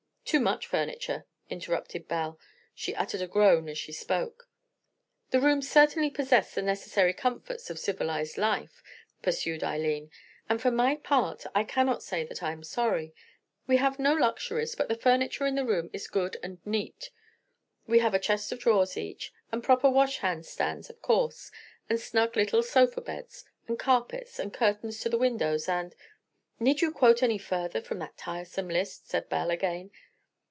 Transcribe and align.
"Too 0.23 0.39
much 0.39 0.65
furniture," 0.65 1.25
interrupted 1.49 2.07
Belle. 2.07 2.39
She 2.73 2.95
uttered 2.95 3.21
a 3.21 3.27
groan 3.27 3.67
as 3.67 3.77
she 3.77 3.91
spoke. 3.91 4.47
"The 5.31 5.41
rooms 5.41 5.69
certainly 5.69 6.09
possess 6.09 6.55
the 6.55 6.61
necessary 6.61 7.11
comforts 7.11 7.69
of 7.69 7.77
civilized 7.77 8.37
life," 8.37 8.81
pursued 9.21 9.61
Eileen, 9.61 10.09
"and 10.47 10.61
for 10.61 10.71
my 10.71 10.95
part 10.95 11.45
I 11.53 11.65
cannot 11.65 12.01
say 12.01 12.23
that 12.23 12.41
I 12.41 12.53
am 12.53 12.63
sorry. 12.63 13.13
We 13.67 13.75
have 13.77 13.99
no 13.99 14.13
luxuries; 14.13 14.73
but 14.73 14.87
the 14.87 14.95
furniture 14.95 15.45
in 15.45 15.55
the 15.55 15.65
room 15.65 15.89
is 15.91 16.07
good 16.07 16.37
and 16.41 16.65
neat. 16.65 17.09
We 17.85 17.99
have 17.99 18.13
a 18.13 18.19
chest 18.19 18.53
of 18.53 18.59
drawers 18.59 18.95
each, 18.95 19.33
and 19.51 19.61
proper 19.61 19.89
washhand 19.89 20.45
stands 20.45 20.89
of 20.89 21.01
course, 21.01 21.51
and 21.89 21.99
snug 21.99 22.37
little 22.37 22.63
sofa 22.63 23.01
beds, 23.01 23.43
and 23.67 23.77
carpets, 23.77 24.39
and 24.39 24.53
curtains 24.53 25.01
to 25.01 25.09
the 25.09 25.17
windows, 25.17 25.67
and——" 25.67 25.93
"Need 26.57 26.79
you 26.79 26.89
quote 26.93 27.21
any 27.21 27.37
further 27.39 27.81
from 27.81 27.99
that 27.99 28.15
tiresome 28.15 28.69
list?" 28.69 29.09
said 29.09 29.27
Belle 29.27 29.51
again. 29.51 29.91